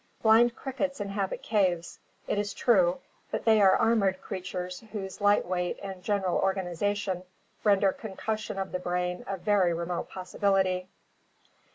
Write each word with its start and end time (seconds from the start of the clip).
Blind 0.23 0.55
crickets 0.55 0.99
inhabit 0.99 1.43
caves, 1.43 1.99
it 2.25 2.39
is 2.39 2.55
true, 2.55 3.01
but 3.29 3.45
they 3.45 3.61
are 3.61 3.75
armored 3.77 4.19
creatures 4.19 4.83
whose 4.93 5.21
light 5.21 5.45
weight 5.45 5.77
and 5.79 6.01
general 6.03 6.39
organization 6.39 7.21
render 7.63 7.91
concussion 7.91 8.57
of 8.57 8.71
the 8.71 8.79
brain 8.79 9.23
a 9.27 9.37
very 9.37 9.75
.remote 9.75 10.09
possi 10.09 10.39
bility. 10.39 10.87